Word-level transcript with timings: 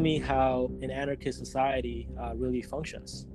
me 0.00 0.18
how 0.18 0.70
an 0.82 0.90
anarchist 0.90 1.38
society 1.38 2.08
uh, 2.20 2.34
really 2.34 2.62
functions. 2.62 3.26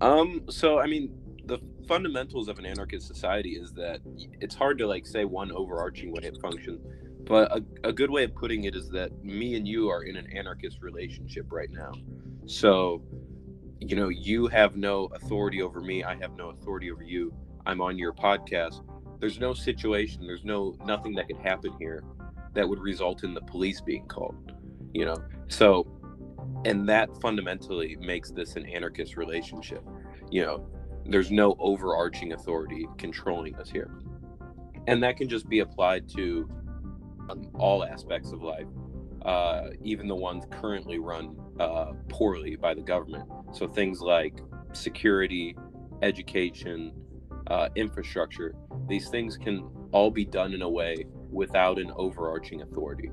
Um. 0.00 0.42
So 0.48 0.78
I 0.78 0.86
mean, 0.86 1.12
the 1.44 1.58
fundamentals 1.88 2.48
of 2.48 2.58
an 2.58 2.66
anarchist 2.66 3.06
society 3.06 3.52
is 3.52 3.72
that 3.72 4.00
it's 4.40 4.54
hard 4.54 4.78
to 4.78 4.86
like 4.86 5.06
say 5.06 5.24
one 5.24 5.50
overarching 5.50 6.12
way 6.12 6.20
it 6.22 6.36
functions, 6.40 6.80
but 7.24 7.50
a, 7.50 7.64
a 7.88 7.92
good 7.92 8.10
way 8.10 8.24
of 8.24 8.34
putting 8.34 8.64
it 8.64 8.76
is 8.76 8.88
that 8.90 9.24
me 9.24 9.56
and 9.56 9.66
you 9.66 9.88
are 9.88 10.02
in 10.02 10.16
an 10.16 10.26
anarchist 10.36 10.82
relationship 10.82 11.46
right 11.50 11.70
now. 11.70 11.92
So, 12.46 13.02
you 13.80 13.96
know, 13.96 14.08
you 14.08 14.46
have 14.48 14.76
no 14.76 15.06
authority 15.14 15.62
over 15.62 15.80
me. 15.80 16.04
I 16.04 16.14
have 16.16 16.36
no 16.36 16.50
authority 16.50 16.90
over 16.90 17.02
you. 17.02 17.32
I'm 17.66 17.80
on 17.80 17.98
your 17.98 18.12
podcast. 18.12 18.82
There's 19.20 19.40
no 19.40 19.52
situation. 19.52 20.26
There's 20.26 20.44
no 20.44 20.76
nothing 20.84 21.14
that 21.14 21.26
could 21.26 21.38
happen 21.38 21.72
here 21.78 22.04
that 22.54 22.68
would 22.68 22.78
result 22.78 23.24
in 23.24 23.34
the 23.34 23.42
police 23.42 23.80
being 23.80 24.06
called. 24.06 24.52
You 24.98 25.04
know, 25.04 25.22
so 25.46 25.86
and 26.64 26.88
that 26.88 27.08
fundamentally 27.20 27.96
makes 28.00 28.32
this 28.32 28.56
an 28.56 28.66
anarchist 28.66 29.16
relationship. 29.16 29.84
You 30.28 30.44
know, 30.44 30.66
there's 31.06 31.30
no 31.30 31.54
overarching 31.60 32.32
authority 32.32 32.84
controlling 32.98 33.54
us 33.60 33.70
here. 33.70 33.92
And 34.88 35.00
that 35.04 35.16
can 35.16 35.28
just 35.28 35.48
be 35.48 35.60
applied 35.60 36.08
to 36.16 36.50
um, 37.30 37.48
all 37.54 37.84
aspects 37.84 38.32
of 38.32 38.42
life, 38.42 38.66
uh, 39.22 39.68
even 39.84 40.08
the 40.08 40.16
ones 40.16 40.46
currently 40.50 40.98
run 40.98 41.36
uh, 41.60 41.92
poorly 42.08 42.56
by 42.56 42.74
the 42.74 42.82
government. 42.82 43.30
So 43.52 43.68
things 43.68 44.00
like 44.00 44.40
security, 44.72 45.56
education, 46.02 46.92
uh, 47.46 47.68
infrastructure, 47.76 48.52
these 48.88 49.10
things 49.10 49.36
can 49.36 49.70
all 49.92 50.10
be 50.10 50.24
done 50.24 50.54
in 50.54 50.62
a 50.62 50.68
way 50.68 51.06
without 51.30 51.78
an 51.78 51.92
overarching 51.94 52.62
authority. 52.62 53.12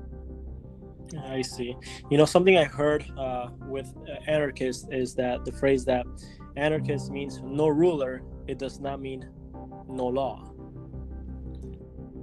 I 1.24 1.42
see. 1.42 1.76
You 2.10 2.18
know, 2.18 2.24
something 2.24 2.56
I 2.56 2.64
heard 2.64 3.04
uh, 3.18 3.48
with 3.60 3.92
anarchists 4.26 4.86
is 4.90 5.14
that 5.14 5.44
the 5.44 5.52
phrase 5.52 5.84
that 5.86 6.06
anarchist 6.56 7.10
means 7.10 7.40
no 7.42 7.68
ruler, 7.68 8.22
it 8.46 8.58
does 8.58 8.80
not 8.80 9.00
mean 9.00 9.28
no 9.88 10.06
law. 10.06 10.52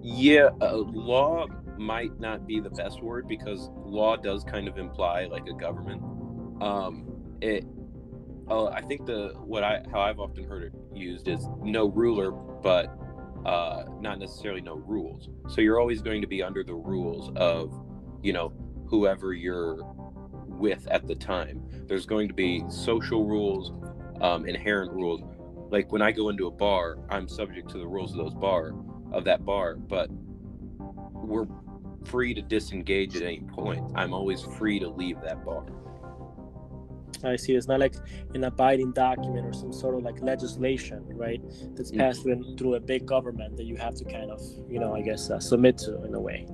Yeah, 0.02 0.50
uh, 0.62 0.76
law 0.76 1.48
might 1.78 2.20
not 2.20 2.46
be 2.46 2.60
the 2.60 2.70
best 2.70 3.02
word 3.02 3.28
because 3.28 3.70
law 3.86 4.16
does 4.16 4.44
kind 4.44 4.68
of 4.68 4.78
imply 4.78 5.26
like 5.26 5.48
a 5.48 5.54
government. 5.54 6.02
Um, 6.62 7.08
it, 7.42 7.66
uh, 8.50 8.66
I 8.68 8.82
think 8.82 9.06
the 9.06 9.34
what 9.38 9.64
I 9.64 9.82
how 9.92 10.02
I've 10.02 10.20
often 10.20 10.44
heard 10.44 10.64
it 10.64 10.74
used 10.94 11.28
is 11.28 11.48
no 11.62 11.88
ruler, 11.88 12.32
but 12.32 12.98
uh, 13.46 13.84
not 14.00 14.20
necessarily 14.20 14.62
no 14.62 14.76
rules. 14.76 15.30
So 15.48 15.62
you're 15.62 15.80
always 15.80 16.02
going 16.02 16.22
to 16.22 16.28
be 16.28 16.42
under 16.42 16.64
the 16.64 16.74
rules 16.74 17.32
of, 17.36 17.74
you 18.22 18.34
know, 18.34 18.54
whoever 18.88 19.34
you're 19.34 19.84
with 20.48 20.88
at 20.88 21.08
the 21.08 21.16
time. 21.16 21.62
There's 21.88 22.06
going 22.06 22.28
to 22.28 22.34
be 22.34 22.64
social 22.70 23.26
rules, 23.26 23.72
um, 24.22 24.46
inherent 24.46 24.92
rules. 24.92 25.22
Like 25.70 25.92
when 25.92 26.02
I 26.02 26.12
go 26.12 26.30
into 26.30 26.48
a 26.48 26.52
bar, 26.52 26.98
I'm 27.10 27.28
subject 27.28 27.70
to 27.72 27.78
the 27.78 27.88
rules 27.88 28.12
of 28.12 28.18
those 28.18 28.34
bar 28.34 28.74
of 29.12 29.26
that 29.26 29.46
bar, 29.46 29.76
but 29.76 30.10
we're 31.14 31.48
free 32.06 32.34
to 32.34 32.42
disengage 32.42 33.16
at 33.16 33.24
any 33.24 33.42
point. 33.42 33.84
I'm 33.96 34.14
always 34.14 34.42
free 34.42 34.80
to 34.80 34.90
leave 34.90 35.22
that 35.22 35.44
bar. 35.46 35.66
I 37.24 37.36
see. 37.36 37.54
It's 37.54 37.68
not 37.68 37.80
like 37.80 37.96
an 38.34 38.44
abiding 38.44 38.92
document 38.94 39.46
or 39.46 39.54
some 39.54 39.72
sort 39.72 39.96
of 39.96 40.04
like 40.04 40.22
legislation, 40.22 41.04
right? 41.08 41.42
That's 41.76 41.92
mm. 41.92 41.98
passed 41.98 42.26
mm-hmm. 42.26 42.56
through 42.58 42.76
a 42.76 42.80
big 42.80 43.06
government 43.06 43.58
that 43.58 43.66
you 43.66 43.78
have 43.78 43.96
to 43.96 44.06
kind 44.06 44.32
of, 44.32 44.42
you 44.70 44.80
know, 44.80 44.96
I 44.96 45.02
guess 45.02 45.30
uh, 45.30 45.40
submit 45.40 45.78
to 45.80 46.04
in 46.04 46.14
a 46.14 46.20
way. 46.20 46.46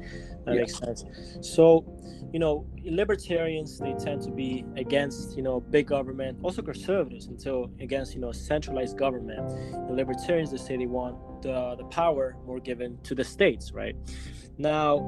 That 0.45 0.55
yeah. 0.55 0.61
makes 0.61 0.77
sense. 0.77 1.05
So, 1.41 1.85
you 2.33 2.39
know, 2.39 2.65
libertarians 2.83 3.79
they 3.79 3.93
tend 3.93 4.21
to 4.23 4.31
be 4.31 4.65
against, 4.75 5.35
you 5.35 5.43
know, 5.43 5.59
big 5.59 5.87
government. 5.87 6.39
Also 6.43 6.61
conservatives 6.61 7.27
until 7.27 7.71
against, 7.79 8.13
you 8.13 8.21
know, 8.21 8.31
centralized 8.31 8.97
government. 8.97 9.47
The 9.87 9.93
libertarians 9.93 10.51
they 10.51 10.57
say 10.57 10.77
they 10.77 10.85
want 10.85 11.41
the 11.41 11.75
the 11.77 11.85
power 11.85 12.35
more 12.45 12.59
given 12.59 12.97
to 13.03 13.15
the 13.15 13.23
states, 13.23 13.71
right? 13.71 13.95
Now, 14.57 14.99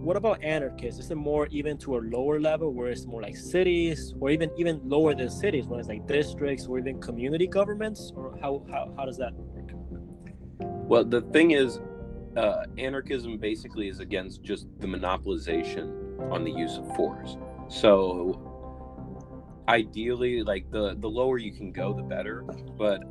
what 0.00 0.16
about 0.16 0.42
anarchists? 0.42 1.00
Is 1.00 1.10
it 1.10 1.16
more 1.16 1.46
even 1.48 1.76
to 1.78 1.96
a 1.96 2.00
lower 2.00 2.40
level 2.40 2.72
where 2.72 2.88
it's 2.88 3.06
more 3.06 3.20
like 3.20 3.36
cities 3.36 4.14
or 4.20 4.30
even 4.30 4.50
even 4.56 4.80
lower 4.84 5.14
than 5.14 5.30
cities 5.30 5.66
when 5.66 5.80
it's 5.80 5.88
like 5.88 6.06
districts 6.06 6.66
or 6.66 6.78
even 6.78 7.00
community 7.00 7.46
governments? 7.46 8.12
Or 8.14 8.38
how, 8.40 8.64
how, 8.70 8.94
how 8.96 9.04
does 9.04 9.18
that 9.18 9.34
work? 9.34 9.72
Well, 10.88 11.04
the 11.04 11.20
thing 11.20 11.50
is, 11.50 11.80
uh, 12.36 12.64
anarchism 12.78 13.38
basically 13.38 13.88
is 13.88 14.00
against 14.00 14.42
just 14.42 14.66
the 14.78 14.86
monopolization 14.86 16.30
on 16.30 16.44
the 16.44 16.50
use 16.50 16.78
of 16.78 16.94
force. 16.96 17.36
So 17.68 18.48
ideally, 19.68 20.42
like 20.42 20.70
the, 20.70 20.96
the 20.98 21.08
lower 21.08 21.38
you 21.38 21.52
can 21.52 21.72
go, 21.72 21.92
the 21.92 22.02
better. 22.02 22.42
But 22.78 23.02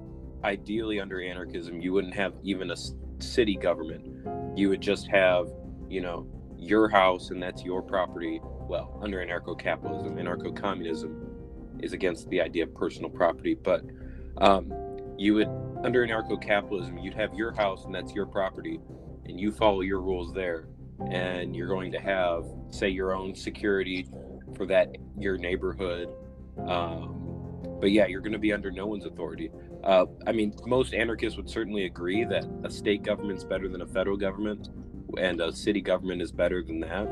ideally, 0.44 1.00
under 1.00 1.22
anarchism, 1.22 1.81
you 1.81 1.94
wouldn't 1.94 2.16
have 2.16 2.34
even 2.44 2.72
a 2.72 2.75
city 3.19 3.56
government. 3.56 4.08
You 4.58 4.69
would 4.69 4.81
just 4.81 5.08
have, 5.08 5.50
you 5.90 6.02
know, 6.02 6.28
your 6.57 6.90
house 6.90 7.29
and 7.29 7.41
that's 7.41 7.63
your 7.63 7.81
property. 7.81 8.40
Well, 8.44 9.00
under 9.01 9.25
anarcho 9.25 9.57
capitalism, 9.59 10.16
anarcho 10.18 10.56
communism 10.56 11.25
is 11.79 11.94
against 11.94 12.29
the 12.29 12.41
idea 12.41 12.63
of 12.63 12.73
personal 12.73 13.09
property, 13.09 13.53
but 13.53 13.84
um, 14.38 14.73
you 15.18 15.35
would, 15.35 15.50
under 15.84 16.06
anarcho 16.06 16.41
capitalism, 16.41 16.97
you'd 16.97 17.13
have 17.13 17.34
your 17.34 17.53
house 17.53 17.85
and 17.85 17.94
that's 17.94 18.13
your 18.13 18.25
property, 18.25 18.79
and 19.25 19.40
you 19.40 19.51
follow 19.51 19.81
your 19.81 20.01
rules 20.01 20.34
there. 20.34 20.68
And 21.12 21.56
you're 21.56 21.68
going 21.68 21.91
to 21.91 22.00
have, 22.00 22.45
say, 22.72 22.89
your 22.89 23.13
own 23.16 23.35
security 23.35 24.07
for 24.56 24.66
that, 24.66 24.95
your 25.18 25.38
neighborhood. 25.38 26.09
Um, 26.68 27.28
but 27.79 27.91
yeah, 27.91 28.07
you're 28.07 28.22
going 28.22 28.34
to 28.34 28.39
be 28.39 28.51
under 28.51 28.72
no 28.72 28.88
one's 28.88 29.06
authority. 29.06 29.51
Uh, 29.84 30.06
I 30.25 30.31
mean, 30.31 30.56
most 30.66 30.95
anarchists 30.95 31.38
would 31.38 31.50
certainly 31.50 31.85
agree 31.85 32.24
that 32.24 32.45
a 32.63 32.72
state 32.72 33.03
government's 33.03 33.44
better 33.44 33.69
than 33.69 33.81
a 33.81 33.85
federal 33.85 34.18
government 34.18 34.69
and 35.18 35.41
a 35.41 35.51
city 35.51 35.81
government 35.81 36.22
is 36.22 36.31
better 36.31 36.63
than 36.63 36.79
that. 36.81 37.07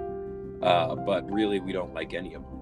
Uh, 0.62 0.96
but 0.96 1.30
really, 1.32 1.60
we 1.60 1.72
don't 1.72 1.94
like 1.94 2.14
any 2.14 2.34
of 2.34 2.44
them. 2.44 2.62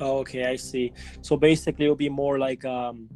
Oh, 0.00 0.18
okay, 0.18 0.46
I 0.46 0.56
see. 0.56 0.92
So 1.22 1.36
basically, 1.36 1.84
it'll 1.84 1.96
be 1.96 2.08
more 2.08 2.38
like 2.38 2.64
um, 2.64 3.08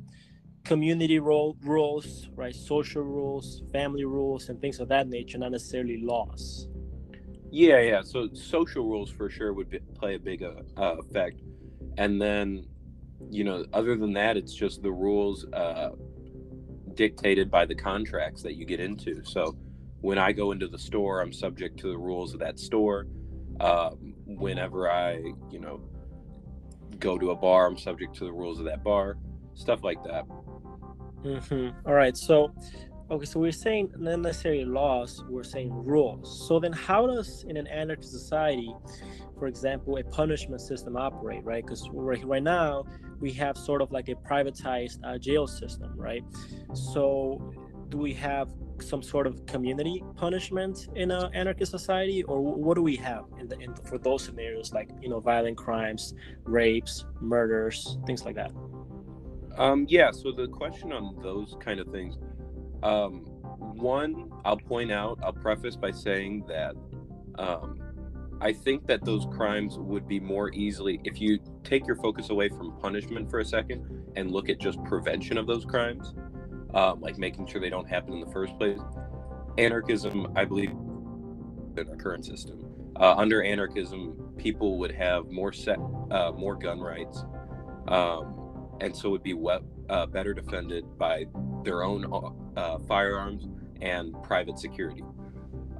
community 0.64 1.19
role, 1.19 1.56
rules, 1.62 2.28
right? 2.36 2.54
Social 2.54 3.03
rules, 3.03 3.62
family 3.72 4.04
rules, 4.04 4.48
and 4.48 4.60
things 4.60 4.78
of 4.81 4.88
that 4.88 5.09
nature, 5.09 5.38
not 5.38 5.53
necessarily 5.53 5.98
laws. 6.03 6.69
Yeah, 7.50 7.80
yeah. 7.80 8.03
So 8.03 8.28
social 8.32 8.84
rules 8.84 9.10
for 9.10 9.28
sure 9.28 9.53
would 9.53 9.70
be, 9.70 9.80
play 9.94 10.15
a 10.15 10.19
big 10.19 10.42
uh, 10.42 10.53
uh, 10.76 10.97
effect, 10.98 11.41
and 11.97 12.20
then, 12.20 12.66
you 13.30 13.42
know, 13.42 13.65
other 13.72 13.97
than 13.97 14.12
that, 14.12 14.36
it's 14.36 14.54
just 14.54 14.82
the 14.82 14.92
rules 14.92 15.47
uh, 15.53 15.91
dictated 16.94 17.50
by 17.50 17.65
the 17.65 17.75
contracts 17.75 18.42
that 18.42 18.54
you 18.54 18.65
get 18.65 18.80
into. 18.80 19.25
So 19.25 19.56
when 20.00 20.19
I 20.19 20.32
go 20.32 20.53
into 20.53 20.69
the 20.69 20.78
store, 20.78 21.20
I'm 21.20 21.32
subject 21.32 21.78
to 21.81 21.88
the 21.88 21.98
rules 21.98 22.34
of 22.34 22.41
that 22.41 22.59
store. 22.59 23.06
Um, 23.60 24.14
whenever 24.26 24.91
I, 24.91 25.16
you 25.50 25.59
know, 25.59 25.81
go 26.98 27.19
to 27.19 27.31
a 27.31 27.36
bar, 27.36 27.66
I'm 27.66 27.78
subject 27.78 28.14
to 28.16 28.25
the 28.25 28.32
rules 28.32 28.59
of 28.59 28.66
that 28.66 28.84
bar. 28.84 29.16
Stuff 29.54 29.82
like 29.82 30.03
that. 30.04 30.25
Mm-hmm. 31.25 31.70
All 31.86 31.94
right. 31.94 32.16
So, 32.16 32.54
okay. 33.10 33.25
So 33.25 33.41
we're 33.41 33.50
saying 33.50 33.92
not 33.98 34.20
necessarily 34.20 34.64
laws. 34.64 35.25
We're 35.28 35.42
saying 35.42 35.72
rules. 35.72 36.47
So 36.47 36.60
then, 36.60 36.72
how 36.72 37.09
does 37.09 37.44
in 37.48 37.56
an 37.56 37.66
anarchist 37.66 38.12
society, 38.12 38.72
for 39.36 39.48
example, 39.48 39.97
a 39.97 40.04
punishment 40.04 40.60
system 40.60 40.97
operate? 40.97 41.42
Right? 41.42 41.65
Because 41.65 41.88
right, 41.92 42.25
right 42.25 42.42
now 42.42 42.84
we 43.19 43.32
have 43.32 43.59
sort 43.59 43.82
of 43.82 43.91
like 43.91 44.09
a 44.09 44.15
privatized 44.15 44.98
uh, 45.03 45.19
jail 45.19 45.48
system, 45.48 45.92
right? 45.97 46.22
So 46.72 47.53
do 47.88 47.98
we 47.98 48.15
have 48.15 48.48
some 48.83 49.03
sort 49.03 49.27
of 49.27 49.44
community 49.47 50.03
punishment 50.16 50.89
in 50.94 51.11
an 51.11 51.31
anarchist 51.34 51.71
society, 51.71 52.22
or 52.25 52.41
what 52.41 52.75
do 52.75 52.83
we 52.83 52.97
have 52.97 53.25
in 53.39 53.48
the 53.48 53.59
in, 53.59 53.75
for 53.75 53.98
those 53.98 54.25
scenarios 54.25 54.72
like 54.72 54.91
you 55.01 55.09
know 55.09 55.21
violent 55.21 55.57
crimes, 55.57 56.15
rapes, 56.45 57.04
murders, 57.21 57.98
things 58.07 58.25
like 58.25 58.34
that? 58.36 58.51
Um, 59.57 59.86
yeah. 59.89 60.10
So 60.10 60.33
the 60.33 60.47
question 60.48 60.92
on 60.92 61.19
those 61.22 61.57
kind 61.60 61.80
of 61.80 61.89
things, 61.89 62.16
um, 62.83 63.25
one, 63.59 64.30
I'll 64.45 64.57
point 64.57 64.92
out, 64.92 65.19
I'll 65.22 65.33
preface 65.33 65.77
by 65.77 65.91
saying 65.91 66.45
that 66.48 66.74
um, 67.39 67.81
I 68.41 68.53
think 68.53 68.86
that 68.86 69.04
those 69.04 69.27
crimes 69.27 69.78
would 69.78 70.07
be 70.07 70.21
more 70.21 70.53
easily 70.53 71.01
if 71.04 71.21
you 71.21 71.41
take 71.65 71.86
your 71.86 71.97
focus 71.97 72.31
away 72.31 72.48
from 72.48 72.77
punishment 72.78 73.28
for 73.28 73.41
a 73.41 73.45
second 73.45 74.10
and 74.15 74.31
look 74.31 74.48
at 74.48 74.60
just 74.60 74.83
prevention 74.84 75.36
of 75.39 75.47
those 75.47 75.65
crimes 75.65 76.15
um, 76.74 77.00
like 77.00 77.18
making 77.18 77.47
sure 77.47 77.60
they 77.60 77.70
don't 77.70 77.88
happen 77.88 78.15
in 78.15 78.20
the 78.20 78.32
first 78.32 78.56
place. 78.59 78.78
Anarchism, 79.56 80.32
I 80.36 80.44
believe, 80.44 80.70
in 80.70 81.88
our 81.88 81.97
current 81.97 82.24
system. 82.24 82.65
Uh, 82.97 83.15
under 83.16 83.42
anarchism, 83.42 84.32
people 84.36 84.78
would 84.78 84.92
have 84.92 85.30
more 85.30 85.53
set, 85.53 85.78
uh, 86.10 86.32
more 86.32 86.56
gun 86.56 86.80
rights, 86.80 87.24
um, 87.88 88.76
and 88.80 88.94
so 88.94 89.10
would 89.10 89.22
be 89.22 89.34
we- 89.34 89.53
uh, 89.88 90.06
better 90.06 90.34
defended 90.34 90.84
by 90.98 91.24
their 91.65 91.82
own 91.82 92.04
uh, 92.56 92.78
firearms 92.80 93.47
and 93.80 94.14
private 94.22 94.59
security. 94.59 95.04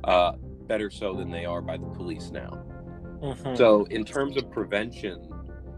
Uh, 0.05 0.33
better 0.67 0.91
so 0.91 1.15
than 1.15 1.31
they 1.31 1.45
are 1.45 1.61
by 1.61 1.77
the 1.77 1.87
police 1.87 2.31
now. 2.31 2.65
Mm-hmm. 3.23 3.57
So, 3.57 3.85
in 3.87 4.05
terms 4.05 4.37
of 4.37 4.51
prevention, 4.51 5.29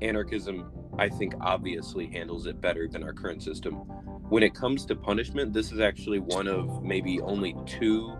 anarchism, 0.02 0.70
I 0.98 1.08
think, 1.08 1.34
obviously 1.40 2.06
handles 2.06 2.46
it 2.46 2.60
better 2.60 2.86
than 2.86 3.02
our 3.02 3.12
current 3.12 3.42
system. 3.42 3.82
When 4.30 4.44
it 4.44 4.54
comes 4.54 4.86
to 4.86 4.94
punishment, 4.94 5.52
this 5.52 5.72
is 5.72 5.80
actually 5.80 6.20
one 6.20 6.46
of 6.46 6.84
maybe 6.84 7.20
only 7.20 7.56
two 7.66 8.16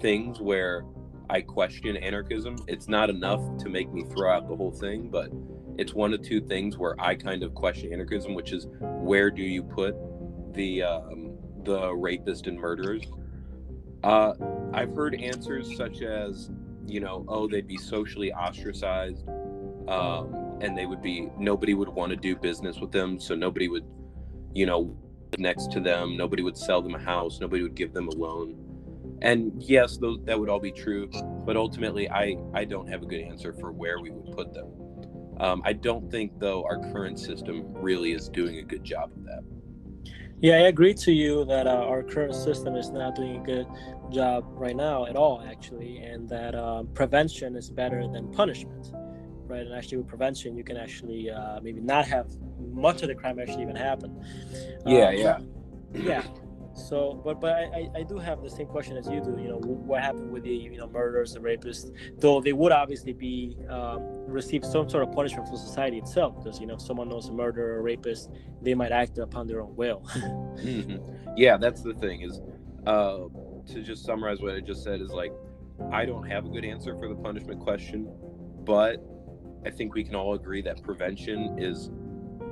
things 0.00 0.40
where 0.40 0.86
I 1.28 1.42
question 1.42 1.98
anarchism. 1.98 2.56
It's 2.66 2.88
not 2.88 3.10
enough 3.10 3.58
to 3.58 3.68
make 3.68 3.92
me 3.92 4.04
throw 4.04 4.34
out 4.34 4.48
the 4.48 4.56
whole 4.56 4.72
thing, 4.72 5.10
but 5.10 5.30
it's 5.76 5.92
one 5.92 6.14
of 6.14 6.22
two 6.22 6.40
things 6.40 6.78
where 6.78 6.98
I 6.98 7.14
kind 7.14 7.42
of 7.42 7.54
question 7.54 7.92
anarchism, 7.92 8.34
which 8.34 8.52
is 8.52 8.68
where 8.80 9.30
do 9.30 9.42
you 9.42 9.62
put 9.62 9.94
the 10.54 10.82
um, 10.82 11.36
the 11.62 11.94
rapist 11.94 12.46
and 12.46 12.58
murderers? 12.58 13.02
Uh, 14.02 14.32
I've 14.72 14.94
heard 14.94 15.14
answers 15.14 15.76
such 15.76 16.00
as, 16.00 16.50
you 16.86 17.00
know, 17.00 17.26
oh, 17.28 17.48
they'd 17.48 17.68
be 17.68 17.76
socially 17.76 18.32
ostracized, 18.32 19.28
um, 19.88 20.58
and 20.62 20.76
they 20.76 20.86
would 20.86 21.02
be 21.02 21.28
nobody 21.38 21.74
would 21.74 21.90
want 21.90 22.10
to 22.10 22.16
do 22.16 22.34
business 22.34 22.78
with 22.80 22.92
them, 22.92 23.20
so 23.20 23.34
nobody 23.34 23.68
would, 23.68 23.84
you 24.54 24.64
know, 24.64 24.96
next 25.38 25.70
to 25.72 25.80
them, 25.80 26.16
nobody 26.16 26.42
would 26.42 26.56
sell 26.56 26.82
them 26.82 26.94
a 26.94 26.98
house, 26.98 27.40
nobody 27.40 27.62
would 27.62 27.74
give 27.74 27.92
them 27.92 28.08
a 28.08 28.12
loan. 28.12 28.56
And 29.22 29.62
yes, 29.62 29.96
those 29.96 30.18
that 30.24 30.38
would 30.38 30.48
all 30.48 30.60
be 30.60 30.72
true, 30.72 31.08
but 31.46 31.56
ultimately, 31.56 32.10
I 32.10 32.36
I 32.52 32.64
don't 32.64 32.88
have 32.88 33.02
a 33.02 33.06
good 33.06 33.20
answer 33.20 33.52
for 33.52 33.72
where 33.72 33.98
we 34.00 34.10
would 34.10 34.36
put 34.36 34.52
them. 34.52 34.66
Um, 35.40 35.62
I 35.64 35.72
don't 35.72 36.10
think, 36.10 36.38
though, 36.38 36.64
our 36.64 36.78
current 36.92 37.18
system 37.18 37.72
really 37.72 38.12
is 38.12 38.28
doing 38.28 38.58
a 38.58 38.62
good 38.62 38.84
job 38.84 39.10
of 39.16 39.24
that. 39.24 39.42
Yeah, 40.40 40.56
I 40.56 40.66
agree 40.68 40.94
to 40.94 41.12
you 41.12 41.44
that 41.46 41.66
uh, 41.66 41.70
our 41.70 42.02
current 42.02 42.34
system 42.34 42.76
is 42.76 42.90
not 42.90 43.14
doing 43.14 43.36
a 43.40 43.44
good 43.44 43.66
job 44.10 44.44
right 44.48 44.76
now 44.76 45.06
at 45.06 45.16
all, 45.16 45.42
actually, 45.48 45.98
and 45.98 46.28
that 46.28 46.54
uh, 46.54 46.82
prevention 46.92 47.56
is 47.56 47.70
better 47.70 48.06
than 48.06 48.30
punishment, 48.30 48.92
right? 49.46 49.66
And 49.66 49.74
actually, 49.74 49.98
with 49.98 50.08
prevention, 50.08 50.56
you 50.56 50.64
can 50.64 50.76
actually 50.76 51.30
uh, 51.30 51.60
maybe 51.60 51.80
not 51.80 52.06
have 52.06 52.26
much 52.58 53.02
of 53.02 53.08
the 53.08 53.14
crime 53.14 53.38
actually 53.38 53.62
even 53.62 53.76
happen. 53.76 54.24
Yeah, 54.86 55.08
um, 55.08 55.16
yeah, 55.16 55.38
yeah. 55.94 56.22
So, 56.74 57.20
but 57.24 57.40
but 57.40 57.52
I, 57.52 57.88
I 57.94 58.02
do 58.02 58.18
have 58.18 58.42
the 58.42 58.50
same 58.50 58.66
question 58.66 58.96
as 58.96 59.06
you 59.06 59.20
do. 59.20 59.38
You 59.40 59.48
know, 59.48 59.58
what 59.58 60.02
happened 60.02 60.32
with 60.32 60.42
the 60.42 60.50
you 60.54 60.76
know 60.76 60.88
murderers, 60.88 61.32
the 61.32 61.40
rapists? 61.40 61.90
Though 62.18 62.40
they 62.40 62.52
would 62.52 62.72
obviously 62.72 63.12
be 63.12 63.56
um, 63.68 64.00
receive 64.26 64.64
some 64.64 64.88
sort 64.90 65.04
of 65.04 65.12
punishment 65.12 65.46
from 65.46 65.56
society 65.56 65.98
itself, 65.98 66.36
because 66.36 66.60
you 66.60 66.66
know, 66.66 66.74
if 66.74 66.82
someone 66.82 67.08
knows 67.08 67.28
a 67.28 67.32
murderer 67.32 67.78
or 67.78 67.82
rapist, 67.82 68.30
they 68.60 68.74
might 68.74 68.90
act 68.90 69.18
upon 69.18 69.46
their 69.46 69.62
own 69.62 69.74
will. 69.76 70.02
mm-hmm. 70.14 71.36
Yeah, 71.36 71.56
that's 71.56 71.82
the 71.82 71.94
thing. 71.94 72.22
Is 72.22 72.40
uh, 72.86 73.18
to 73.68 73.82
just 73.82 74.04
summarize 74.04 74.40
what 74.40 74.54
I 74.54 74.60
just 74.60 74.82
said 74.82 75.00
is 75.00 75.10
like, 75.10 75.32
I 75.92 76.04
don't 76.04 76.28
have 76.28 76.44
a 76.44 76.48
good 76.48 76.64
answer 76.64 76.96
for 76.96 77.08
the 77.08 77.14
punishment 77.14 77.60
question, 77.60 78.12
but 78.64 78.96
I 79.64 79.70
think 79.70 79.94
we 79.94 80.04
can 80.04 80.14
all 80.14 80.34
agree 80.34 80.62
that 80.62 80.82
prevention 80.82 81.58
is 81.58 81.90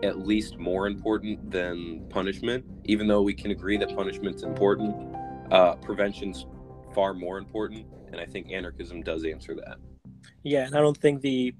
at 0.02 0.18
least 0.18 0.58
more 0.58 0.86
important 0.86 1.50
than 1.50 2.04
punishment. 2.08 2.64
Even 2.84 3.06
though 3.06 3.22
we 3.22 3.34
can 3.34 3.50
agree 3.50 3.76
that 3.76 3.94
punishment's 3.94 4.42
important, 4.42 4.94
uh, 5.50 5.76
prevention's 5.76 6.46
far 6.94 7.14
more 7.14 7.38
important, 7.38 7.86
and 8.10 8.20
I 8.20 8.26
think 8.26 8.50
anarchism 8.50 9.02
does 9.02 9.24
answer 9.24 9.54
that. 9.54 9.76
Yeah, 10.42 10.66
and 10.66 10.74
I 10.74 10.80
don't 10.80 10.96
think 10.96 11.20
the 11.20 11.54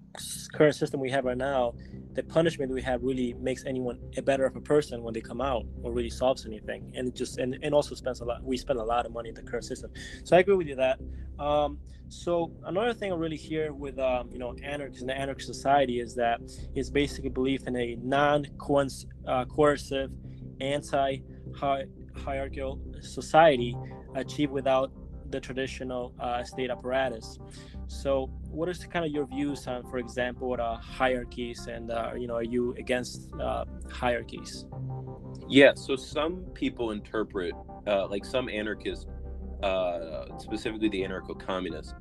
current 0.52 0.74
system 0.74 1.00
we 1.00 1.10
have 1.10 1.24
right 1.24 1.36
now, 1.36 1.74
the 2.14 2.22
punishment 2.22 2.72
we 2.72 2.82
have 2.82 3.02
really 3.02 3.34
makes 3.34 3.64
anyone 3.64 3.98
a 4.16 4.22
better 4.22 4.44
of 4.44 4.56
a 4.56 4.60
person 4.60 5.02
when 5.02 5.14
they 5.14 5.20
come 5.20 5.40
out 5.40 5.64
or 5.82 5.92
really 5.92 6.10
solves 6.10 6.46
anything. 6.46 6.92
And 6.94 7.08
it 7.08 7.14
just 7.14 7.38
and, 7.38 7.58
and 7.62 7.74
also 7.74 7.94
spends 7.94 8.20
a 8.20 8.24
lot 8.24 8.44
we 8.44 8.56
spend 8.56 8.78
a 8.78 8.84
lot 8.84 9.06
of 9.06 9.12
money 9.12 9.30
in 9.30 9.34
the 9.34 9.42
current 9.42 9.64
system. 9.64 9.90
So 10.24 10.36
I 10.36 10.40
agree 10.40 10.56
with 10.56 10.66
you 10.66 10.76
that. 10.76 10.98
Um, 11.38 11.78
so 12.08 12.52
another 12.64 12.92
thing 12.92 13.10
I 13.10 13.16
really 13.16 13.36
hear 13.36 13.72
with 13.72 13.98
um, 13.98 14.28
you 14.30 14.38
know 14.38 14.54
anarchists 14.62 15.02
and 15.02 15.10
anarchist 15.10 15.48
society 15.48 16.00
is 16.00 16.14
that 16.16 16.40
is 16.74 16.90
basically 16.90 17.30
belief 17.30 17.66
in 17.66 17.74
a 17.76 17.96
non-coercive, 18.02 19.08
uh, 19.26 19.46
anti-hierarchical 20.60 22.78
society 23.00 23.74
achieved 24.14 24.52
without 24.52 24.92
the 25.30 25.40
traditional 25.40 26.14
uh, 26.20 26.44
state 26.44 26.70
apparatus. 26.70 27.38
So, 27.88 28.30
what 28.52 28.68
is 28.68 28.84
kind 28.84 29.04
of 29.04 29.10
your 29.10 29.26
views 29.26 29.66
on, 29.66 29.82
for 29.84 29.98
example, 29.98 30.54
uh, 30.58 30.76
hierarchies, 30.76 31.66
and 31.66 31.90
uh, 31.90 32.12
you 32.16 32.26
know, 32.26 32.34
are 32.34 32.42
you 32.42 32.74
against 32.78 33.32
uh, 33.40 33.64
hierarchies? 33.90 34.66
Yeah. 35.48 35.72
So 35.74 35.96
some 35.96 36.44
people 36.54 36.90
interpret, 36.90 37.54
uh, 37.86 38.06
like 38.08 38.24
some 38.24 38.48
anarchists, 38.48 39.06
uh, 39.62 40.38
specifically 40.38 40.88
the 40.88 41.02
anarcho-communists, 41.02 41.94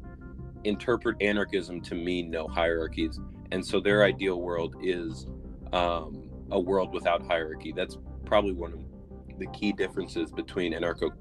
interpret 0.63 1.21
anarchism 1.21 1.81
to 1.81 1.95
mean 1.95 2.29
no 2.29 2.47
hierarchies, 2.47 3.19
and 3.51 3.65
so 3.65 3.79
their 3.79 4.03
ideal 4.03 4.41
world 4.41 4.75
is 4.81 5.25
um, 5.71 6.29
a 6.51 6.59
world 6.59 6.93
without 6.93 7.25
hierarchy. 7.25 7.71
That's 7.75 7.97
probably 8.25 8.53
one 8.53 8.73
of 8.73 9.39
the 9.39 9.47
key 9.47 9.71
differences 9.71 10.31
between 10.31 10.73
anarcho 10.73 11.11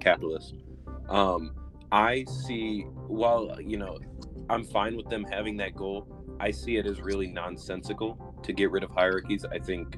capitalists. 0.00 0.52
Um, 1.08 1.54
I 1.94 2.24
see, 2.24 2.82
while 3.06 3.56
you 3.60 3.76
know, 3.76 3.98
I'm 4.50 4.64
fine 4.64 4.96
with 4.96 5.08
them 5.08 5.24
having 5.30 5.56
that 5.58 5.74
goal. 5.74 6.08
I 6.40 6.50
see 6.50 6.76
it 6.76 6.86
as 6.86 7.00
really 7.00 7.28
nonsensical 7.28 8.34
to 8.42 8.52
get 8.52 8.70
rid 8.70 8.82
of 8.82 8.90
hierarchies. 8.90 9.44
I 9.44 9.58
think 9.58 9.96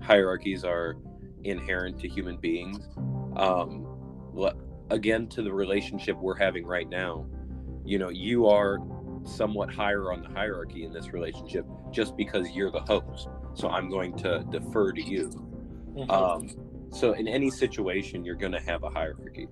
hierarchies 0.00 0.62
are 0.62 0.96
inherent 1.44 1.98
to 2.00 2.08
human 2.08 2.36
beings. 2.36 2.88
Um, 3.36 3.88
again 4.90 5.26
to 5.28 5.42
the 5.42 5.52
relationship 5.52 6.16
we're 6.16 6.36
having 6.36 6.66
right 6.66 6.88
now 6.88 7.26
you 7.84 7.98
know 7.98 8.08
you 8.08 8.46
are 8.46 8.78
somewhat 9.24 9.72
higher 9.72 10.12
on 10.12 10.22
the 10.22 10.28
hierarchy 10.28 10.84
in 10.84 10.92
this 10.92 11.12
relationship 11.12 11.66
just 11.90 12.16
because 12.16 12.50
you're 12.50 12.70
the 12.70 12.80
host 12.80 13.28
so 13.54 13.68
i'm 13.68 13.90
going 13.90 14.16
to 14.16 14.44
defer 14.50 14.92
to 14.92 15.02
you 15.02 15.28
mm-hmm. 15.94 16.10
um, 16.10 16.48
so 16.90 17.12
in 17.12 17.28
any 17.28 17.50
situation 17.50 18.24
you're 18.24 18.34
going 18.34 18.52
to 18.52 18.60
have 18.60 18.82
a 18.82 18.90
hierarchy 18.90 19.46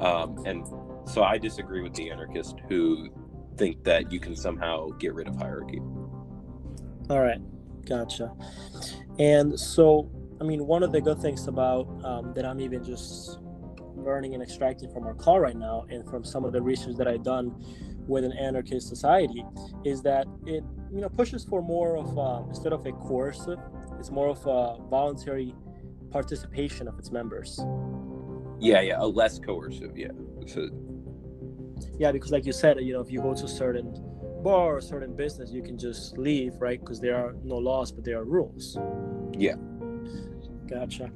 um, 0.00 0.36
and 0.44 0.66
so 1.06 1.22
i 1.22 1.38
disagree 1.38 1.82
with 1.82 1.94
the 1.94 2.10
anarchists 2.10 2.54
who 2.68 3.08
think 3.56 3.82
that 3.84 4.10
you 4.10 4.18
can 4.18 4.34
somehow 4.34 4.88
get 4.98 5.14
rid 5.14 5.28
of 5.28 5.36
hierarchy. 5.36 5.80
All 7.08 7.20
right 7.20 7.40
gotcha. 7.86 8.32
And 9.18 9.58
so 9.58 10.10
i 10.40 10.44
mean 10.44 10.66
one 10.66 10.82
of 10.82 10.92
the 10.92 11.00
good 11.00 11.20
things 11.20 11.46
about 11.46 11.86
um, 12.04 12.34
that 12.34 12.44
i'm 12.44 12.60
even 12.60 12.82
just 12.82 13.38
learning 13.96 14.34
and 14.34 14.42
extracting 14.42 14.90
from 14.90 15.04
our 15.04 15.14
call 15.14 15.40
right 15.40 15.56
now 15.56 15.86
and 15.88 16.08
from 16.08 16.24
some 16.24 16.44
of 16.44 16.52
the 16.52 16.60
research 16.60 16.96
that 16.96 17.08
I've 17.08 17.22
done 17.22 17.54
with 18.06 18.24
an 18.24 18.32
anarchist 18.32 18.88
society 18.88 19.44
is 19.84 20.02
that 20.02 20.26
it 20.46 20.62
you 20.92 21.00
know 21.00 21.08
pushes 21.08 21.44
for 21.44 21.62
more 21.62 21.96
of 21.96 22.18
a, 22.18 22.46
instead 22.48 22.72
of 22.72 22.84
a 22.86 22.92
coercive 22.92 23.58
it's 23.98 24.10
more 24.10 24.28
of 24.28 24.44
a 24.46 24.76
voluntary 24.90 25.54
participation 26.10 26.86
of 26.86 26.98
its 26.98 27.10
members. 27.10 27.60
Yeah 28.60 28.80
yeah 28.80 28.96
a 28.98 29.06
less 29.06 29.38
coercive 29.38 29.96
yeah. 29.96 30.08
So, 30.46 30.68
yeah 31.98 32.12
because 32.12 32.30
like 32.30 32.44
you 32.44 32.52
said 32.52 32.78
you 32.80 32.92
know 32.92 33.00
if 33.00 33.10
you 33.10 33.20
go 33.20 33.34
to 33.34 33.44
a 33.44 33.48
certain 33.48 33.92
bar 34.42 34.76
or 34.76 34.80
certain 34.80 35.14
business 35.14 35.50
you 35.50 35.62
can 35.62 35.78
just 35.78 36.18
leave 36.18 36.54
right 36.60 36.80
because 36.80 37.00
there 37.00 37.16
are 37.16 37.34
no 37.42 37.56
laws 37.56 37.90
but 37.92 38.04
there 38.04 38.18
are 38.18 38.24
rules 38.24 38.78
yeah 39.38 39.54
gotcha 40.68 41.10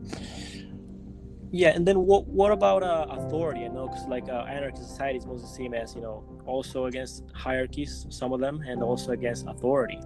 yeah, 1.50 1.70
and 1.70 1.86
then 1.86 2.00
what 2.00 2.26
what 2.26 2.52
about 2.52 2.82
uh, 2.82 3.06
authority? 3.08 3.64
I 3.64 3.68
know 3.68 3.88
because 3.88 4.06
like 4.06 4.28
uh, 4.28 4.44
anarchist 4.48 4.90
society 4.90 5.18
is 5.18 5.26
mostly 5.26 5.48
seen 5.48 5.74
as 5.74 5.94
you 5.94 6.02
know 6.02 6.22
also 6.44 6.86
against 6.86 7.24
hierarchies, 7.32 8.06
some 8.10 8.34
of 8.34 8.40
them, 8.40 8.60
and 8.66 8.82
also 8.82 9.12
against 9.12 9.46
authority. 9.46 9.98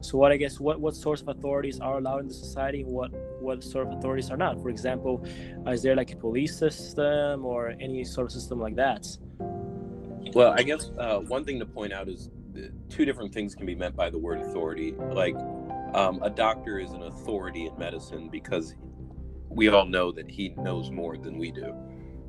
So 0.00 0.18
what 0.18 0.32
I 0.32 0.36
guess 0.36 0.58
what 0.58 0.80
what 0.80 0.96
sorts 0.96 1.22
of 1.22 1.28
authorities 1.28 1.78
are 1.78 1.98
allowed 1.98 2.20
in 2.22 2.28
the 2.28 2.34
society, 2.34 2.80
and 2.82 2.90
what 2.90 3.12
what 3.40 3.62
sort 3.62 3.86
of 3.86 3.92
authorities 3.92 4.28
are 4.30 4.36
not? 4.36 4.60
For 4.60 4.70
example, 4.70 5.24
uh, 5.66 5.70
is 5.70 5.82
there 5.82 5.94
like 5.94 6.10
a 6.12 6.16
police 6.16 6.58
system 6.58 7.46
or 7.46 7.74
any 7.80 8.02
sort 8.02 8.26
of 8.26 8.32
system 8.32 8.58
like 8.58 8.74
that? 8.74 9.06
Well, 10.34 10.54
I 10.56 10.62
guess 10.62 10.90
uh, 10.98 11.18
one 11.20 11.44
thing 11.44 11.58
to 11.60 11.66
point 11.66 11.92
out 11.92 12.08
is 12.08 12.30
two 12.88 13.04
different 13.04 13.32
things 13.32 13.54
can 13.54 13.66
be 13.66 13.74
meant 13.74 13.96
by 13.96 14.10
the 14.10 14.18
word 14.18 14.40
authority. 14.40 14.92
Like 14.92 15.36
um, 15.94 16.20
a 16.22 16.30
doctor 16.30 16.78
is 16.78 16.90
an 16.92 17.02
authority 17.02 17.66
in 17.66 17.78
medicine 17.78 18.28
because 18.28 18.74
we 19.48 19.68
all 19.68 19.86
know 19.86 20.12
that 20.12 20.30
he 20.30 20.50
knows 20.50 20.90
more 20.90 21.16
than 21.16 21.38
we 21.38 21.50
do. 21.50 21.74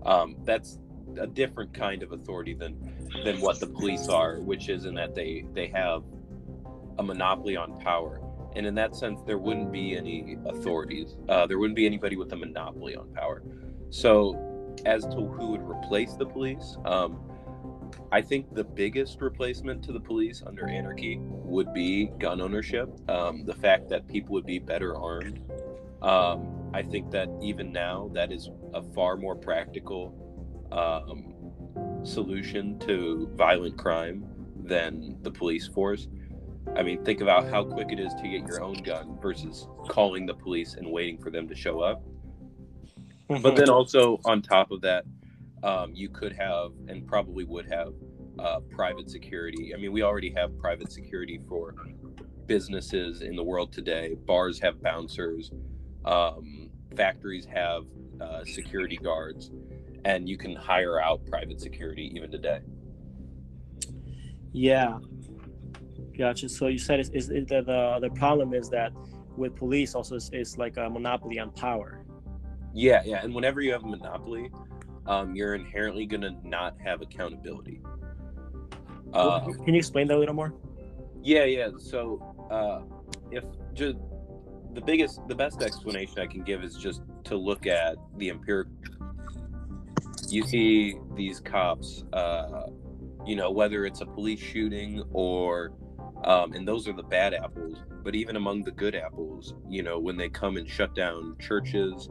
Um, 0.05 0.37
that's 0.45 0.79
a 1.19 1.27
different 1.27 1.73
kind 1.73 2.03
of 2.03 2.11
authority 2.11 2.53
than 2.53 2.77
than 3.23 3.41
what 3.41 3.59
the 3.59 3.67
police 3.67 4.07
are, 4.07 4.39
which 4.39 4.69
is 4.69 4.85
in 4.85 4.95
that 4.95 5.15
they 5.15 5.45
they 5.53 5.67
have 5.67 6.03
a 6.97 7.03
monopoly 7.03 7.55
on 7.55 7.79
power. 7.79 8.21
And 8.55 8.65
in 8.65 8.73
that 8.75 8.95
sense, 8.95 9.21
there 9.25 9.37
wouldn't 9.37 9.71
be 9.71 9.95
any 9.95 10.37
authorities. 10.45 11.17
Uh, 11.27 11.45
there 11.45 11.59
wouldn't 11.59 11.75
be 11.75 11.85
anybody 11.85 12.15
with 12.15 12.31
a 12.33 12.35
monopoly 12.35 12.95
on 12.95 13.13
power. 13.13 13.43
So, 13.91 14.75
as 14.85 15.05
to 15.05 15.15
who 15.15 15.51
would 15.51 15.61
replace 15.61 16.13
the 16.13 16.25
police, 16.25 16.77
um, 16.85 17.28
I 18.11 18.21
think 18.21 18.53
the 18.53 18.63
biggest 18.63 19.21
replacement 19.21 19.83
to 19.83 19.91
the 19.91 19.99
police 19.99 20.41
under 20.45 20.67
anarchy 20.67 21.17
would 21.21 21.73
be 21.73 22.11
gun 22.19 22.41
ownership. 22.41 22.89
Um, 23.09 23.45
the 23.45 23.53
fact 23.53 23.89
that 23.89 24.07
people 24.07 24.33
would 24.33 24.45
be 24.45 24.59
better 24.59 24.95
armed. 24.95 25.41
Um, 26.01 26.71
I 26.73 26.83
think 26.83 27.11
that 27.11 27.29
even 27.41 27.71
now, 27.71 28.09
that 28.13 28.31
is 28.31 28.49
a 28.73 28.81
far 28.81 29.17
more 29.17 29.35
practical 29.35 30.15
um, 30.71 31.33
solution 32.03 32.79
to 32.79 33.29
violent 33.35 33.77
crime 33.77 34.25
than 34.63 35.17
the 35.21 35.31
police 35.31 35.67
force. 35.67 36.07
I 36.75 36.83
mean, 36.83 37.03
think 37.03 37.21
about 37.21 37.49
how 37.49 37.63
quick 37.63 37.91
it 37.91 37.99
is 37.99 38.13
to 38.15 38.23
get 38.23 38.47
your 38.47 38.61
own 38.61 38.75
gun 38.83 39.17
versus 39.21 39.67
calling 39.87 40.25
the 40.25 40.35
police 40.35 40.75
and 40.75 40.89
waiting 40.91 41.17
for 41.17 41.31
them 41.31 41.47
to 41.47 41.55
show 41.55 41.79
up. 41.79 42.03
But 43.41 43.55
then 43.55 43.69
also 43.69 44.19
on 44.25 44.41
top 44.41 44.71
of 44.71 44.81
that, 44.81 45.05
um, 45.63 45.93
you 45.93 46.09
could 46.09 46.33
have 46.33 46.71
and 46.87 47.05
probably 47.07 47.43
would 47.43 47.69
have 47.71 47.93
uh, 48.39 48.59
private 48.69 49.09
security. 49.09 49.73
I 49.75 49.77
mean, 49.77 49.91
we 49.91 50.03
already 50.03 50.33
have 50.35 50.57
private 50.57 50.91
security 50.91 51.39
for 51.47 51.75
businesses 52.45 53.21
in 53.21 53.35
the 53.35 53.43
world 53.43 53.71
today. 53.71 54.15
Bars 54.25 54.59
have 54.59 54.81
bouncers, 54.81 55.51
um, 56.05 56.69
factories 56.95 57.45
have 57.45 57.83
uh, 58.21 58.43
security 58.45 58.97
guards, 58.97 59.51
and 60.05 60.27
you 60.27 60.37
can 60.37 60.55
hire 60.55 61.01
out 61.01 61.25
private 61.25 61.59
security 61.59 62.11
even 62.15 62.31
today. 62.31 62.59
Yeah, 64.51 64.97
gotcha. 66.17 66.49
So 66.49 66.67
you 66.67 66.79
said 66.79 66.99
is, 66.99 67.09
is, 67.09 67.29
is 67.29 67.45
the, 67.47 67.61
the 67.61 67.99
the 68.01 68.09
problem 68.15 68.53
is 68.53 68.69
that 68.69 68.93
with 69.37 69.55
police 69.55 69.93
also 69.95 70.15
it's, 70.15 70.29
it's 70.33 70.57
like 70.57 70.77
a 70.77 70.89
monopoly 70.89 71.39
on 71.39 71.51
power. 71.51 72.03
Yeah, 72.73 73.01
yeah, 73.05 73.23
and 73.23 73.33
whenever 73.33 73.61
you 73.61 73.71
have 73.71 73.83
a 73.83 73.87
monopoly, 73.87 74.51
um, 75.09 75.35
you're 75.35 75.55
inherently 75.55 76.05
gonna 76.05 76.37
not 76.43 76.75
have 76.83 77.01
accountability. 77.01 77.81
Uh, 79.11 79.39
Can 79.39 79.73
you 79.73 79.79
explain 79.79 80.07
that 80.07 80.17
a 80.17 80.19
little 80.19 80.35
more? 80.35 80.53
Yeah, 81.23 81.45
yeah. 81.45 81.69
So, 81.79 82.21
uh, 82.51 82.81
if 83.31 83.43
just 83.73 83.97
the 84.73 84.81
biggest, 84.81 85.19
the 85.27 85.33
best 85.33 85.63
explanation 85.63 86.19
I 86.19 86.27
can 86.27 86.43
give 86.43 86.63
is 86.63 86.75
just 86.75 87.01
to 87.25 87.35
look 87.35 87.65
at 87.65 87.97
the 88.17 88.29
empirical. 88.29 88.71
You 90.29 90.43
see 90.43 90.95
these 91.15 91.39
cops, 91.39 92.03
uh, 92.13 92.67
you 93.25 93.35
know, 93.35 93.49
whether 93.49 93.85
it's 93.85 94.01
a 94.01 94.05
police 94.05 94.39
shooting 94.39 95.03
or, 95.11 95.71
um, 96.23 96.53
and 96.53 96.67
those 96.67 96.87
are 96.87 96.93
the 96.93 97.03
bad 97.03 97.33
apples. 97.33 97.79
But 98.03 98.13
even 98.13 98.35
among 98.35 98.63
the 98.63 98.71
good 98.71 98.93
apples, 98.93 99.55
you 99.67 99.81
know, 99.81 99.97
when 99.97 100.17
they 100.17 100.29
come 100.29 100.57
and 100.57 100.69
shut 100.69 100.93
down 100.93 101.35
churches 101.39 102.09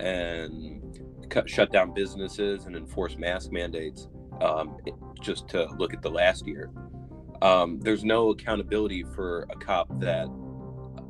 and 0.00 1.05
cut, 1.28 1.48
shut 1.48 1.72
down 1.72 1.92
businesses 1.94 2.66
and 2.66 2.76
enforce 2.76 3.16
mask 3.16 3.52
mandates, 3.52 4.08
um, 4.40 4.76
just 5.20 5.48
to 5.48 5.66
look 5.78 5.92
at 5.94 6.02
the 6.02 6.10
last 6.10 6.46
year. 6.46 6.70
Um, 7.42 7.80
there's 7.80 8.04
no 8.04 8.30
accountability 8.30 9.04
for 9.14 9.46
a 9.50 9.56
cop 9.56 9.88
that 10.00 10.28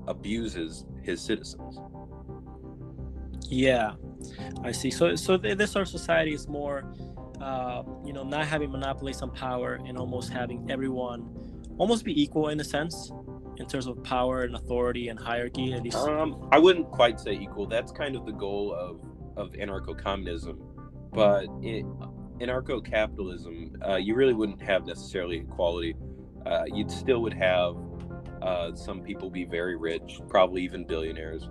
abuses 0.09 0.85
his 1.03 1.21
citizens. 1.21 1.79
Yeah, 3.49 3.93
I 4.63 4.73
see. 4.73 4.91
So, 4.91 5.15
so 5.15 5.37
this 5.37 5.71
sort 5.71 5.83
of 5.83 5.89
society 5.89 6.33
is 6.33 6.49
more, 6.49 6.93
uh, 7.41 7.83
you 8.05 8.13
know, 8.13 8.25
not 8.25 8.47
having 8.47 8.71
monopolies 8.71 9.23
on 9.23 9.31
power 9.31 9.81
and 9.87 9.97
almost 9.97 10.33
having 10.33 10.69
everyone 10.71 11.29
almost 11.79 12.05
be 12.05 12.21
equal 12.21 12.49
in 12.49 12.59
a 12.59 12.65
sense 12.65 13.13
in 13.59 13.67
terms 13.67 13.87
of 13.87 14.03
power 14.03 14.43
and 14.43 14.57
authority 14.57 15.09
and 15.09 15.19
hierarchy. 15.19 15.73
At 15.73 15.83
least, 15.83 15.97
um, 15.97 16.49
I 16.53 16.59
wouldn't 16.59 16.91
quite 16.91 17.21
say 17.21 17.33
equal. 17.33 17.67
That's 17.67 17.93
kind 17.93 18.17
of 18.17 18.27
the 18.27 18.33
goal 18.33 18.75
of 18.75 19.01
of 19.37 19.53
anarcho-communism, 19.53 20.59
but 21.13 21.47
it, 21.63 21.85
anarcho 22.39 22.85
capitalism, 22.85 23.77
uh, 23.87 23.97
you 23.97 24.15
really 24.15 24.35
wouldn't 24.35 24.61
have 24.63 24.87
necessarily 24.87 25.39
equality. 25.39 25.95
Uh, 26.45 26.65
you'd 26.67 26.91
still 26.91 27.21
would 27.23 27.35
have 27.35 27.77
uh, 28.43 28.75
some 28.75 29.03
people 29.03 29.31
be 29.31 29.45
very 29.45 29.77
rich, 29.77 30.21
probably 30.29 30.63
even 30.63 30.87
billionaires, 30.87 31.49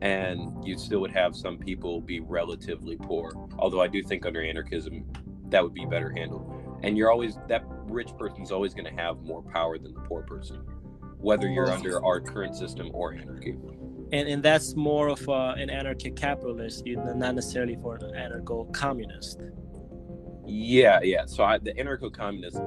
and 0.00 0.64
you 0.64 0.78
still 0.78 1.00
would 1.00 1.10
have 1.10 1.34
some 1.34 1.58
people 1.58 2.00
be 2.00 2.20
relatively 2.20 2.96
poor. 2.96 3.32
Although 3.58 3.80
I 3.80 3.88
do 3.88 4.02
think 4.02 4.26
under 4.26 4.42
anarchism, 4.42 5.04
that 5.48 5.62
would 5.62 5.74
be 5.74 5.86
better 5.86 6.10
handled. 6.10 6.78
And 6.82 6.96
you're 6.96 7.10
always 7.10 7.38
that 7.48 7.64
rich 7.86 8.10
person's 8.18 8.52
always 8.52 8.74
going 8.74 8.84
to 8.84 9.02
have 9.02 9.20
more 9.22 9.42
power 9.42 9.78
than 9.78 9.94
the 9.94 10.00
poor 10.00 10.22
person, 10.22 10.58
whether 11.18 11.48
you're 11.48 11.70
under 11.70 12.04
our 12.04 12.20
current 12.20 12.54
system 12.54 12.90
or 12.92 13.14
anarchy. 13.14 13.56
And 14.10 14.28
and 14.28 14.42
that's 14.42 14.74
more 14.74 15.08
of 15.08 15.28
uh, 15.28 15.54
an 15.58 15.68
anarchic 15.70 16.16
capitalist, 16.16 16.86
not 16.86 17.34
necessarily 17.34 17.76
for 17.76 17.96
an 17.96 18.12
anarcho 18.14 18.72
communist. 18.72 19.40
Yeah, 20.46 21.00
yeah. 21.02 21.26
So 21.26 21.44
I, 21.44 21.58
the 21.58 21.74
anarcho-communists 21.74 22.60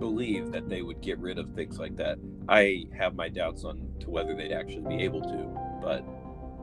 believe 0.00 0.50
that 0.50 0.68
they 0.68 0.82
would 0.82 1.00
get 1.00 1.18
rid 1.20 1.38
of 1.38 1.54
things 1.54 1.78
like 1.78 1.96
that. 1.96 2.18
I 2.48 2.86
have 2.98 3.14
my 3.14 3.28
doubts 3.28 3.62
on 3.62 3.88
to 4.00 4.10
whether 4.10 4.34
they'd 4.34 4.52
actually 4.52 4.96
be 4.96 5.04
able 5.04 5.22
to, 5.22 5.48
but 5.80 6.04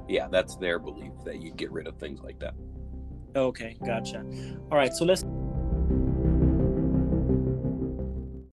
yeah, 0.09 0.27
that's 0.29 0.57
their 0.57 0.77
belief 0.77 1.13
that 1.23 1.41
you'd 1.41 1.55
get 1.55 1.71
rid 1.71 1.87
of 1.87 1.97
things 1.97 2.19
like 2.21 2.39
that. 2.39 2.55
Okay, 3.35 3.77
gotcha. 3.85 4.25
All 4.69 4.77
right, 4.77 4.93
so 4.93 5.05
let's 5.05 5.23